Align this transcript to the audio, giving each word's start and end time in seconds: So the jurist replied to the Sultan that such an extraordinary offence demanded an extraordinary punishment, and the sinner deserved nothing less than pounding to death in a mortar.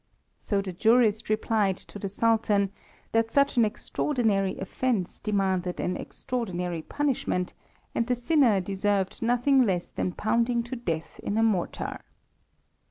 So 0.39 0.63
the 0.63 0.73
jurist 0.73 1.29
replied 1.29 1.77
to 1.77 1.99
the 1.99 2.09
Sultan 2.09 2.71
that 3.11 3.29
such 3.29 3.55
an 3.55 3.63
extraordinary 3.63 4.57
offence 4.57 5.19
demanded 5.19 5.79
an 5.79 5.95
extraordinary 5.95 6.81
punishment, 6.81 7.53
and 7.93 8.07
the 8.07 8.15
sinner 8.15 8.59
deserved 8.61 9.21
nothing 9.21 9.61
less 9.63 9.91
than 9.91 10.13
pounding 10.13 10.63
to 10.63 10.75
death 10.75 11.19
in 11.19 11.37
a 11.37 11.43
mortar. 11.43 11.99